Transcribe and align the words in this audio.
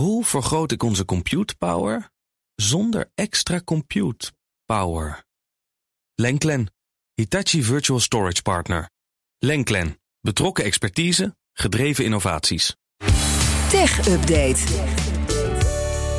Hoe 0.00 0.24
vergroot 0.24 0.72
ik 0.72 0.82
onze 0.82 1.04
compute 1.04 1.56
power 1.56 2.10
zonder 2.54 3.10
extra 3.14 3.60
compute 3.64 4.32
power? 4.64 5.24
Lenklen, 6.14 6.72
Hitachi 7.14 7.62
Virtual 7.62 8.00
Storage 8.00 8.42
Partner. 8.42 8.90
Lenklen, 9.38 10.00
betrokken 10.20 10.64
expertise, 10.64 11.36
gedreven 11.52 12.04
innovaties. 12.04 12.76
Tech 13.70 14.08
Update. 14.08 14.60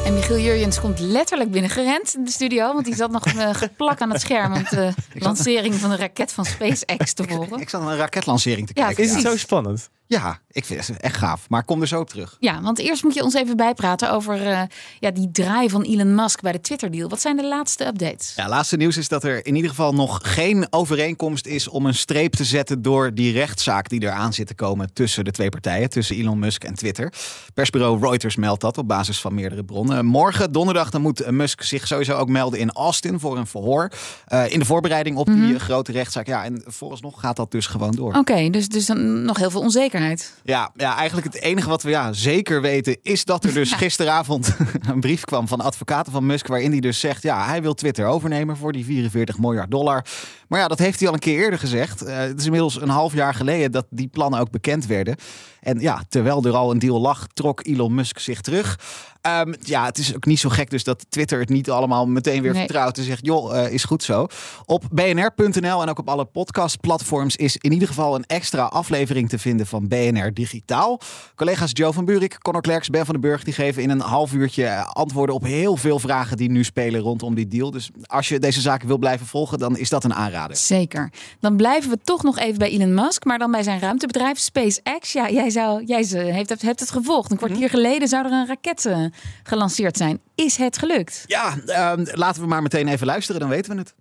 En 0.06 0.14
Michiel 0.14 0.40
Jurjens 0.40 0.80
komt 0.80 1.00
letterlijk 1.00 1.52
binnengerend 1.52 2.16
in 2.16 2.24
de 2.24 2.32
studio. 2.32 2.74
Want 2.74 2.86
die 2.86 2.96
zat 2.96 3.12
nog 3.12 3.26
uh, 3.34 3.54
geplakt 3.54 4.02
aan 4.02 4.12
het 4.12 4.22
scherm 4.22 4.54
om 4.54 4.64
de 4.70 4.94
lancering 5.14 5.76
van 5.76 5.90
de 5.90 5.96
raket 5.96 6.32
van 6.32 6.46
SpaceX 6.46 7.14
te 7.14 7.24
volgen. 7.24 7.60
Ik 7.62 7.70
zat 7.70 7.82
naar 7.82 7.92
een 7.92 7.98
raketlancering 7.98 8.68
te 8.68 8.74
Ja, 8.76 8.86
kijken. 8.86 8.96
precies. 9.04 9.18
Is 9.18 9.24
het 9.24 9.32
zo 9.32 9.38
spannend? 9.38 9.90
Ja, 10.12 10.40
ik 10.52 10.66
vind 10.66 10.88
het 10.88 10.98
echt 10.98 11.18
gaaf. 11.18 11.50
Maar 11.50 11.64
kom 11.64 11.82
er 11.82 11.88
zo 11.88 12.00
op 12.00 12.10
terug. 12.10 12.38
Ja, 12.40 12.62
want 12.62 12.80
eerst 12.80 13.04
moet 13.04 13.14
je 13.14 13.24
ons 13.24 13.34
even 13.34 13.58
bijpraten 13.58 14.12
over 14.12 14.48
eh, 14.48 14.62
ja, 15.00 15.12
die 15.12 15.32
draai 15.32 15.70
van 15.70 15.82
Elon 15.82 16.16
Musk 16.16 16.42
bij 16.42 16.52
de 16.52 16.62
Twitter-deal. 16.62 17.10
Wat 17.10 17.22
zijn 17.22 17.36
de 17.38 17.48
laatste 17.48 17.86
updates? 17.86 18.34
Ja, 18.36 18.50
laatste 18.50 18.78
nieuws 18.78 18.98
is 18.98 19.08
dat 19.08 19.24
er 19.24 19.46
in 19.46 19.56
ieder 19.56 19.70
geval 19.70 19.94
nog 19.94 20.20
geen 20.24 20.68
overeenkomst 20.70 21.46
is 21.48 21.68
om 21.68 21.86
een 21.86 21.94
streep 21.94 22.34
te 22.34 22.44
zetten 22.44 22.82
door 22.82 23.14
die 23.14 23.34
rechtszaak 23.34 23.90
die 23.90 24.02
eraan 24.04 24.34
zit 24.34 24.48
te 24.48 24.56
komen 24.56 24.94
tussen 24.94 25.24
de 25.24 25.32
twee 25.32 25.50
partijen, 25.50 25.90
tussen 25.90 26.16
Elon 26.16 26.40
Musk 26.40 26.64
en 26.64 26.74
Twitter. 26.76 27.14
Persbureau 27.54 28.00
Reuters 28.00 28.36
meldt 28.36 28.62
dat 28.62 28.78
op 28.78 28.88
basis 28.88 29.22
van 29.22 29.34
meerdere 29.34 29.64
bronnen. 29.64 30.06
Morgen, 30.06 30.52
donderdag, 30.52 30.90
dan 30.90 31.02
moet 31.02 31.32
Musk 31.32 31.62
zich 31.62 31.88
sowieso 31.88 32.14
ook 32.18 32.30
melden 32.30 32.60
in 32.60 32.72
Austin 32.72 33.20
voor 33.20 33.38
een 33.38 33.48
verhoor. 33.48 33.92
eh, 34.26 34.52
in 34.52 34.60
de 34.60 34.66
voorbereiding 34.66 35.18
op 35.18 35.26
die 35.26 35.54
eh, 35.54 35.60
grote 35.60 35.92
rechtszaak. 35.92 36.28
Ja, 36.28 36.44
en 36.44 36.64
vooralsnog 36.66 37.20
gaat 37.20 37.36
dat 37.36 37.52
dus 37.52 37.68
gewoon 37.68 37.92
door. 37.92 38.14
Oké, 38.14 38.50
dus, 38.50 38.68
dus 38.68 38.86
dan 38.86 39.26
nog 39.26 39.38
heel 39.38 39.50
veel 39.52 39.62
onzekerheid. 39.62 40.00
Ja, 40.44 40.72
ja, 40.76 40.96
eigenlijk 40.96 41.34
het 41.34 41.42
enige 41.44 41.70
wat 41.70 41.84
we 41.84 41.90
ja, 41.90 42.14
zeker 42.14 42.62
weten 42.62 42.98
is 43.02 43.26
dat 43.26 43.44
er 43.44 43.54
dus 43.54 43.72
gisteravond 43.74 44.56
een 44.90 45.00
brief 45.00 45.24
kwam 45.24 45.48
van 45.48 45.62
advocaten 45.62 46.12
van 46.12 46.26
Musk. 46.26 46.48
Waarin 46.48 46.72
hij 46.72 46.80
dus 46.80 47.00
zegt: 47.00 47.24
ja, 47.24 47.46
hij 47.46 47.62
wil 47.62 47.74
Twitter 47.74 48.06
overnemen 48.06 48.58
voor 48.58 48.72
die 48.72 48.86
44 48.86 49.38
miljard 49.38 49.72
dollar. 49.72 50.06
Maar 50.48 50.60
ja, 50.60 50.68
dat 50.68 50.80
heeft 50.80 51.00
hij 51.00 51.08
al 51.08 51.14
een 51.14 51.20
keer 51.20 51.40
eerder 51.40 51.60
gezegd. 51.60 52.02
Eh, 52.02 52.18
het 52.18 52.40
is 52.40 52.46
inmiddels 52.46 52.82
een 52.82 52.90
half 52.90 53.14
jaar 53.14 53.34
geleden 53.34 53.72
dat 53.72 53.86
die 53.90 54.08
plannen 54.08 54.40
ook 54.40 54.52
bekend 54.52 54.86
werden. 54.86 55.16
En 55.60 55.80
ja, 55.80 56.04
terwijl 56.10 56.44
er 56.44 56.56
al 56.56 56.72
een 56.72 56.80
deal 56.80 57.00
lag, 57.02 57.28
trok 57.34 57.66
Elon 57.66 57.94
Musk 57.94 58.20
zich 58.20 58.42
terug. 58.42 58.80
Ehm, 59.22 59.54
ja, 59.60 59.86
het 59.86 59.98
is 59.98 60.16
ook 60.16 60.26
niet 60.26 60.40
zo 60.40 60.50
gek 60.50 60.70
dus 60.70 60.84
dat 60.84 61.06
Twitter 61.10 61.40
het 61.40 61.50
niet 61.50 61.70
allemaal 61.70 62.08
meteen 62.08 62.42
weer 62.42 62.52
Nee. 62.52 62.60
vertrouwt 62.62 62.98
en 62.98 63.04
zegt, 63.04 63.26
joh, 63.26 63.58
eh, 63.58 63.74
is 63.74 63.84
goed 63.84 64.04
zo. 64.04 64.28
Op 64.66 64.84
bnr.nl 64.92 65.82
en 65.82 65.90
ook 65.90 66.00
op 66.00 66.10
alle 66.10 66.26
podcastplatforms 66.26 67.36
is 67.36 67.58
in 67.58 67.72
ieder 67.74 67.88
geval 67.88 68.16
een 68.16 68.26
extra 68.26 68.64
aflevering 68.64 69.30
te 69.30 69.40
vinden 69.40 69.68
van 69.68 69.88
BNR 69.92 70.34
Digitaal. 70.34 71.00
Collega's 71.36 71.70
Joe 71.74 71.94
van 71.94 72.06
Buurik, 72.06 72.38
Connor 72.42 72.62
Klerks, 72.62 72.90
Ben 72.90 73.06
van 73.06 73.14
den 73.14 73.22
Burg, 73.30 73.44
die 73.44 73.54
geven 73.54 73.82
in 73.82 73.90
een 73.90 74.00
half 74.00 74.34
uurtje 74.34 74.66
eh, 74.66 74.88
antwoorden 74.88 75.36
op 75.36 75.44
heel 75.44 75.78
veel 75.78 76.00
vragen 76.00 76.38
die 76.38 76.50
nu 76.52 76.64
spelen 76.64 77.02
rondom 77.02 77.36
die 77.36 77.48
deal. 77.48 77.72
Dus 77.72 77.90
als 78.06 78.28
je 78.30 78.40
deze 78.40 78.62
zaken 78.62 78.88
wil 78.88 78.98
blijven 78.98 79.26
volgen, 79.28 79.60
dan 79.60 79.78
is 79.78 79.90
dat 79.90 80.04
een 80.04 80.14
aanrader. 80.14 80.56
Zeker. 80.58 81.12
Dan 81.40 81.56
blijven 81.56 81.90
we 81.90 81.98
toch 82.04 82.24
nog 82.24 82.40
even 82.40 82.58
bij 82.58 82.70
Elon 82.70 82.94
Musk, 82.94 83.26
maar 83.26 83.38
dan 83.40 83.52
bij 83.52 83.64
zijn 83.64 83.80
ruimtebedrijf 83.80 84.38
SpaceX. 84.40 85.12
Ja, 85.12 85.30
jij, 85.30 85.50
zou, 85.50 85.84
jij 85.86 86.04
ze- 86.04 86.18
heeft, 86.18 86.50
het- 86.50 86.62
hebt 86.62 86.80
het 86.80 86.92
gevolgd. 86.92 87.32
Een 87.32 87.38
kwartier 87.38 87.70
geleden 87.70 88.08
zou 88.08 88.26
er 88.26 88.32
een 88.32 88.48
raket 88.48 88.86
eh, 88.86 89.06
gelanceerd 89.44 89.98
zijn. 89.98 90.20
Is 90.36 90.56
het 90.58 90.78
gelukt? 90.78 91.24
Ja, 91.26 91.54
ehm, 91.66 92.06
laten 92.12 92.42
we 92.42 92.48
maar 92.48 92.62
meteen 92.62 92.88
even 92.88 93.06
luisteren, 93.06 93.42
dan 93.42 93.50
weten 93.50 93.72
we 93.72 93.78
het. 93.78 93.94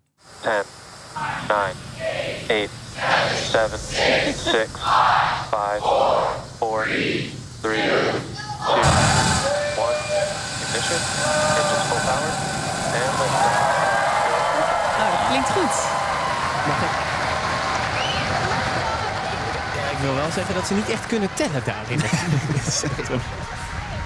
10, 0.42 0.50
9, 2.48 2.68
8, 3.00 3.50
7, 3.50 3.78
6, 3.78 4.44
5, 5.50 5.82
4, 6.60 6.86
3, 6.86 7.32
2, 7.60 7.80
1. 7.80 7.90
Ignition. 10.62 11.00
Engines 11.58 11.84
full 11.90 12.02
power. 12.06 12.30
And 12.94 13.12
liftoff. 13.18 13.54
Nou, 14.98 15.10
dat 15.10 15.28
klinkt 15.28 15.50
goed. 15.50 15.74
Mag 16.66 16.80
ik? 16.80 16.94
Ja, 19.76 19.90
ik 19.90 19.98
wil 20.00 20.14
wel 20.14 20.30
zeggen 20.30 20.54
dat 20.54 20.66
ze 20.66 20.74
niet 20.74 20.88
echt 20.88 21.06
kunnen 21.06 21.28
tellen 21.34 21.62
daarin. 21.64 22.00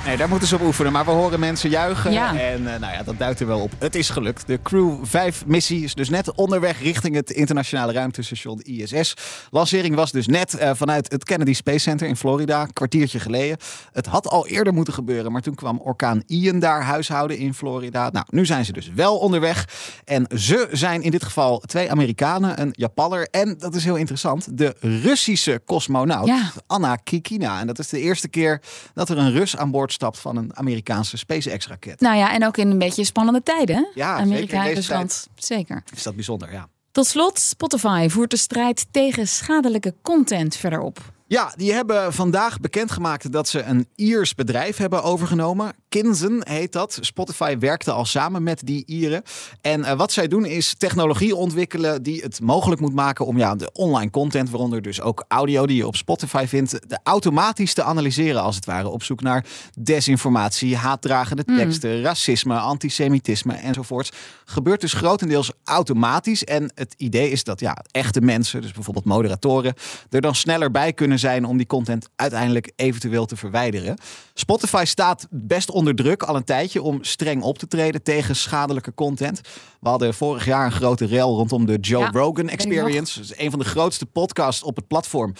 Nee, 0.06 0.16
daar 0.16 0.28
moeten 0.28 0.48
ze 0.48 0.54
op 0.54 0.60
oefenen. 0.62 0.92
Maar 0.92 1.04
we 1.04 1.10
horen 1.10 1.41
mensen 1.41 1.70
juichen. 1.70 2.12
Ja. 2.12 2.37
En 2.38 2.75
eh, 2.75 2.81
nou 2.81 2.92
ja, 2.92 3.03
dat 3.03 3.19
duidt 3.19 3.41
er 3.41 3.47
wel 3.47 3.60
op. 3.60 3.72
Het 3.78 3.94
is 3.94 4.10
gelukt. 4.10 4.47
De 4.47 4.62
Crew 4.62 5.04
5 5.04 5.47
missie 5.47 5.84
is 5.84 5.94
dus 5.94 6.09
net 6.09 6.34
onderweg 6.34 6.82
richting 6.82 7.15
het 7.15 7.31
internationale 7.31 7.92
ruimtestation 7.92 8.60
ISS. 8.60 9.14
Lancering 9.50 9.94
was 9.94 10.12
dus 10.12 10.26
net 10.26 10.54
eh, 10.54 10.70
vanuit 10.75 11.12
het 11.12 11.25
Kennedy 11.25 11.53
Space 11.53 11.78
Center 11.78 12.06
in 12.09 12.16
Florida. 12.16 12.62
Een 12.62 12.72
kwartiertje 12.72 13.20
geleden. 13.20 13.56
Het 13.93 14.06
had 14.06 14.28
al 14.28 14.47
eerder 14.47 14.72
moeten 14.72 14.94
gebeuren. 14.94 15.32
Maar 15.32 15.41
toen 15.43 15.54
kwam 15.54 15.81
orkaan 15.81 16.22
Ian 16.26 16.59
daar 16.59 16.82
huishouden 16.82 17.38
in 17.38 17.54
Florida. 17.54 18.10
Nou, 18.10 18.26
nu 18.31 18.47
zijn 18.47 18.64
ze 18.64 18.72
dus 18.72 18.91
wel 18.94 19.19
onderweg. 19.19 19.69
En 20.04 20.26
ze 20.37 20.69
zijn 20.72 21.03
in 21.03 21.10
dit 21.10 21.25
geval 21.25 21.59
twee 21.59 21.91
Amerikanen, 21.91 22.60
een 22.60 22.72
Japanner. 22.72 23.28
En 23.31 23.54
dat 23.59 23.75
is 23.75 23.84
heel 23.84 23.97
interessant. 23.97 24.59
De 24.59 24.75
Russische 24.81 25.62
cosmonaut 25.66 26.26
Ja. 26.26 26.50
Anna 26.66 26.97
Kikina. 26.97 27.60
En 27.60 27.66
dat 27.66 27.78
is 27.78 27.88
de 27.88 28.00
eerste 28.00 28.28
keer 28.28 28.60
dat 28.94 29.09
er 29.09 29.19
een 29.19 29.32
Rus 29.32 29.56
aan 29.56 29.70
boord 29.70 29.93
stapt 29.94 30.19
van 30.19 30.37
een 30.37 30.56
Amerikaanse 30.56 31.16
SpaceX-raket. 31.16 32.00
Nou 32.00 32.16
ja, 32.16 32.32
en 32.32 32.47
ook 32.47 32.56
in 32.56 32.71
een 32.71 32.78
beetje 32.78 33.05
spannende 33.05 33.43
tijden. 33.43 33.88
Ja, 33.94 34.16
Amerika 34.16 34.65
zeker 34.65 34.94
in 34.94 35.03
deze. 35.06 35.27
Zeker. 35.34 35.82
Is 35.94 36.03
dat 36.03 36.15
bijzonder, 36.15 36.53
ja. 36.53 36.69
Tot 36.93 37.06
slot, 37.06 37.38
Spotify 37.38 38.09
voert 38.09 38.31
de 38.31 38.37
strijd 38.37 38.87
tegen 38.91 39.28
schadelijke 39.28 39.94
content 40.03 40.56
verder 40.56 40.81
op. 40.81 41.12
Ja, 41.27 41.53
die 41.57 41.73
hebben 41.73 42.12
vandaag 42.12 42.61
bekendgemaakt 42.61 43.33
dat 43.33 43.49
ze 43.49 43.62
een 43.62 43.89
Iers 43.95 44.35
bedrijf 44.35 44.77
hebben 44.77 45.03
overgenomen. 45.03 45.73
Kinzen 45.89 46.49
heet 46.49 46.73
dat. 46.73 46.99
Spotify 47.01 47.59
werkte 47.59 47.93
al 47.93 48.05
samen 48.05 48.43
met 48.43 48.61
die 48.65 48.87
Ieren. 48.87 49.23
En 49.61 49.85
eh, 49.85 49.97
wat 49.97 50.12
zij 50.12 50.29
doen 50.29 50.45
is 50.45 50.75
technologie 50.75 51.37
ontwikkelen 51.37 52.03
die 52.03 52.23
het 52.23 52.41
mogelijk 52.41 52.81
moet 52.81 52.95
maken 52.95 53.27
om 53.27 53.39
ja, 53.39 53.55
de 53.55 53.71
online 53.73 54.11
content, 54.11 54.51
waaronder 54.51 54.83
dus 54.83 55.01
ook 55.01 55.25
audio 55.29 55.67
die 55.67 55.77
je 55.77 55.87
op 55.87 55.97
Spotify 55.97 56.45
vindt, 56.49 56.71
de 56.71 56.99
automatisch 57.03 57.75
te 57.75 57.83
analyseren 57.83 58.43
als 58.43 58.56
het 58.56 58.65
ware. 58.65 58.89
Op 58.89 59.03
zoek 59.03 59.21
naar 59.21 59.45
desinformatie, 59.81 60.77
haatdragende 60.77 61.45
teksten, 61.45 62.03
racisme, 62.03 62.59
antisemitisme 62.59 63.53
enzovoorts. 63.53 64.11
Gebeurt 64.45 64.81
dus 64.81 64.93
grotendeels 64.93 65.53
automatisch. 65.65 66.45
En 66.45 66.73
het 66.75 66.95
idee 66.97 67.31
is 67.31 67.45
dat 67.45 67.61
ja, 67.61 67.77
echte 67.91 68.21
mensen, 68.21 68.62
dus 68.62 68.73
bijvoorbeeld 68.73 69.05
moderatoren, 69.05 69.75
er 70.11 70.21
dan 70.21 70.35
sneller 70.35 70.71
bij 70.71 70.93
kunnen 70.93 71.13
zijn 71.19 71.44
om 71.44 71.56
die 71.56 71.66
content 71.66 72.08
uiteindelijk 72.16 72.72
eventueel 72.76 73.26
te 73.26 73.36
verwijderen. 73.36 73.97
Spotify 74.34 74.84
staat 74.86 75.26
best 75.30 75.70
onder 75.70 75.94
druk 75.94 76.22
al 76.22 76.36
een 76.36 76.44
tijdje 76.44 76.82
om 76.82 77.04
streng 77.04 77.42
op 77.42 77.58
te 77.58 77.66
treden 77.66 78.02
tegen 78.02 78.36
schadelijke 78.36 78.94
content. 78.94 79.41
We 79.80 79.88
hadden 79.88 80.14
vorig 80.14 80.44
jaar 80.44 80.64
een 80.64 80.72
grote 80.72 81.06
rel 81.06 81.36
rondom 81.36 81.66
de 81.66 81.78
Joe 81.78 82.02
Ja, 82.02 82.10
Rogan 82.12 82.48
Experience. 82.48 83.20
Dat 83.20 83.30
is 83.30 83.38
een 83.38 83.50
van 83.50 83.58
de 83.58 83.64
grootste 83.64 84.06
podcasts 84.06 84.62
op 84.62 84.76
het 84.76 84.86
platform. 84.86 85.34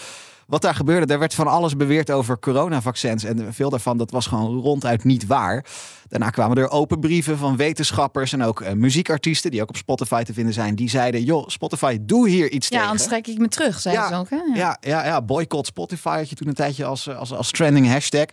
Wat 0.45 0.61
daar 0.61 0.75
gebeurde, 0.75 1.05
daar 1.05 1.19
werd 1.19 1.33
van 1.33 1.47
alles 1.47 1.75
beweerd 1.75 2.11
over 2.11 2.39
coronavaccins. 2.39 3.23
En 3.23 3.53
veel 3.53 3.69
daarvan, 3.69 3.97
dat 3.97 4.11
was 4.11 4.27
gewoon 4.27 4.61
ronduit 4.61 5.03
niet 5.03 5.25
waar. 5.25 5.65
Daarna 6.07 6.29
kwamen 6.29 6.57
er 6.57 6.69
open 6.69 6.99
brieven 6.99 7.37
van 7.37 7.57
wetenschappers 7.57 8.33
en 8.33 8.43
ook 8.43 8.61
eh, 8.61 8.73
muziekartiesten, 8.73 9.51
die 9.51 9.61
ook 9.61 9.69
op 9.69 9.75
Spotify 9.77 10.23
te 10.23 10.33
vinden 10.33 10.53
zijn. 10.53 10.75
Die 10.75 10.89
zeiden, 10.89 11.23
joh, 11.23 11.47
Spotify, 11.47 11.97
doe 12.01 12.29
hier 12.29 12.51
iets 12.51 12.67
Ja, 12.67 12.73
tegen. 12.75 12.89
anders 12.89 13.07
trek 13.09 13.27
ik 13.27 13.37
me 13.37 13.47
terug, 13.47 13.79
zei 13.79 13.95
Ja, 13.95 14.07
ze 14.07 14.15
ook. 14.15 14.29
Hè? 14.29 14.37
Ja, 14.53 14.77
ja, 14.81 15.05
ja, 15.05 15.21
boycott 15.21 15.65
Spotify 15.67 16.17
had 16.17 16.29
je 16.29 16.35
toen 16.35 16.47
een 16.47 16.53
tijdje 16.53 16.85
als, 16.85 17.07
eh, 17.07 17.17
als, 17.17 17.33
als 17.33 17.51
trending 17.51 17.87
hashtag. 17.87 18.25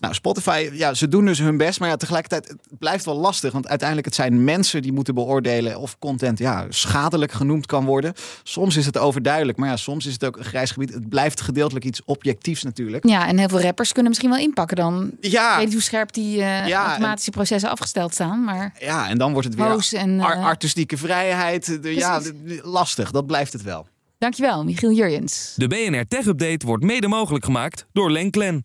Nou, 0.00 0.14
Spotify, 0.14 0.70
ja, 0.72 0.94
ze 0.94 1.08
doen 1.08 1.24
dus 1.24 1.38
hun 1.38 1.56
best. 1.56 1.80
Maar 1.80 1.88
ja, 1.88 1.96
tegelijkertijd, 1.96 2.48
het 2.48 2.78
blijft 2.78 3.04
wel 3.04 3.16
lastig. 3.18 3.52
Want 3.52 3.68
uiteindelijk 3.68 4.06
het 4.06 4.16
zijn 4.16 4.44
mensen 4.44 4.82
die 4.82 4.92
moeten 4.92 5.14
beoordelen 5.14 5.78
of 5.78 5.98
content 5.98 6.38
ja, 6.38 6.66
schadelijk 6.68 7.32
genoemd 7.32 7.66
kan 7.66 7.84
worden. 7.84 8.12
Soms 8.42 8.76
is 8.76 8.86
het 8.86 8.98
overduidelijk, 8.98 9.58
maar 9.58 9.68
ja, 9.68 9.76
soms 9.76 10.06
is 10.06 10.12
het 10.12 10.24
ook 10.24 10.36
een 10.36 10.44
grijs 10.44 10.70
gebied. 10.70 10.92
Het 10.94 11.08
blijft 11.08 11.40
gedeeltelijk 11.40 11.84
iets 11.84 12.00
objectiefs 12.04 12.62
natuurlijk. 12.62 13.08
Ja, 13.08 13.28
en 13.28 13.38
heel 13.38 13.48
veel 13.48 13.60
rappers 13.60 13.88
kunnen 13.92 14.08
misschien 14.08 14.30
wel 14.30 14.38
inpakken 14.40 14.76
dan. 14.76 15.10
Ik 15.20 15.30
Ja, 15.30 15.54
weet 15.56 15.64
niet 15.64 15.72
hoe 15.74 15.82
scherp 15.82 16.12
die 16.12 16.40
eh, 16.42 16.66
Ja, 16.66 16.86
automatische 16.88 17.30
processen 17.30 17.70
afgesteld 17.70 18.12
staan, 18.14 18.44
maar 18.44 18.72
ja 18.78 19.08
en 19.08 19.18
dan 19.18 19.32
wordt 19.32 19.46
het 19.48 19.56
weer 19.56 19.66
Hoos 19.66 19.92
en, 19.92 20.20
ar- 20.20 20.36
eh, 20.36 20.44
artistieke 20.44 20.96
vrijheid. 20.96 21.82
De, 21.82 21.94
ja, 21.94 22.20
lastig, 22.62 23.10
dat 23.10 23.26
blijft 23.26 23.52
het 23.52 23.62
wel. 23.62 23.86
dankjewel, 24.18 24.64
Michiel 24.64 24.92
Jurjens. 24.92 25.52
De 25.56 25.66
BNR 25.68 26.06
Tech 26.08 26.26
Update 26.26 26.66
wordt 26.66 26.84
mede 26.84 27.08
mogelijk 27.08 27.44
gemaakt 27.44 27.86
door 27.92 28.10
Lenklen. 28.10 28.64